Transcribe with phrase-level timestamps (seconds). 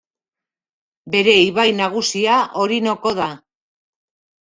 [1.17, 3.33] Bere ibai nagusia Orinoko da.